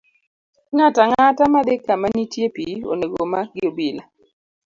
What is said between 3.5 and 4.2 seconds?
gi obila.